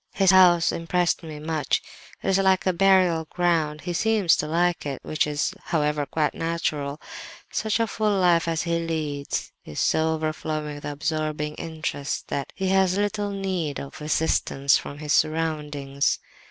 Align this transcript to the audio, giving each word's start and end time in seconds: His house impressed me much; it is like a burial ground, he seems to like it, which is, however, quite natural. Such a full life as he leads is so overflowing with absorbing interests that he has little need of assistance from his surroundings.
His 0.15 0.31
house 0.31 0.71
impressed 0.71 1.21
me 1.21 1.37
much; 1.37 1.79
it 2.23 2.29
is 2.29 2.39
like 2.39 2.65
a 2.65 2.73
burial 2.73 3.25
ground, 3.25 3.81
he 3.81 3.93
seems 3.93 4.35
to 4.37 4.47
like 4.47 4.83
it, 4.83 4.99
which 5.03 5.27
is, 5.27 5.53
however, 5.65 6.07
quite 6.07 6.33
natural. 6.33 6.99
Such 7.51 7.79
a 7.79 7.85
full 7.85 8.19
life 8.19 8.47
as 8.47 8.63
he 8.63 8.79
leads 8.79 9.51
is 9.63 9.79
so 9.79 10.13
overflowing 10.15 10.73
with 10.73 10.85
absorbing 10.85 11.53
interests 11.53 12.23
that 12.29 12.51
he 12.55 12.69
has 12.69 12.97
little 12.97 13.29
need 13.29 13.79
of 13.79 14.01
assistance 14.01 14.75
from 14.75 14.97
his 14.97 15.13
surroundings. 15.13 16.17